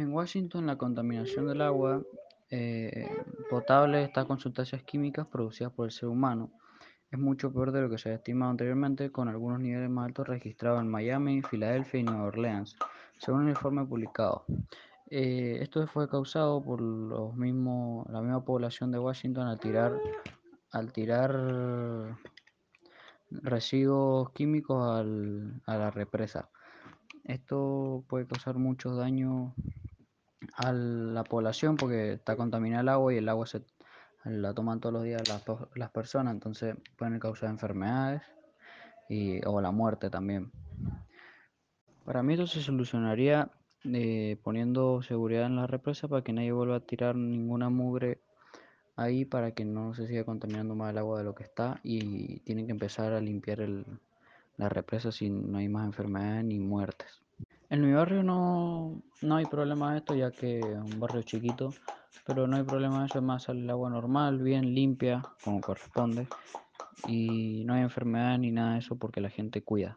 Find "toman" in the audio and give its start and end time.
34.52-34.80